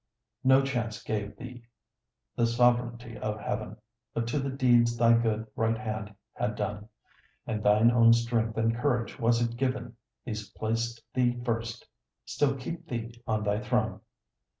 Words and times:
No 0.43 0.63
chance 0.63 1.03
gave 1.03 1.37
thee 1.37 1.63
the 2.35 2.47
sovranty 2.47 3.17
of 3.19 3.39
heaven; 3.39 3.77
But 4.15 4.25
to 4.29 4.39
the 4.39 4.49
deeds 4.49 4.97
thy 4.97 5.13
good 5.15 5.45
right 5.55 5.77
hand 5.77 6.15
had 6.33 6.55
done, 6.55 6.89
And 7.45 7.61
thine 7.61 7.91
own 7.91 8.13
strength 8.13 8.57
and 8.57 8.75
courage, 8.75 9.19
was 9.19 9.43
it 9.43 9.57
given; 9.57 9.95
These 10.25 10.49
placed 10.53 11.03
thee 11.13 11.39
first, 11.45 11.85
still 12.25 12.55
keep 12.57 12.87
thee 12.87 13.13
on 13.27 13.43
thy 13.43 13.59
throne. 13.59 14.01